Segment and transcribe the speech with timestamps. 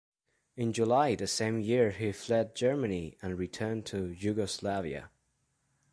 [0.57, 5.11] In July the same year he fled Germany and returned to Yugoslavia.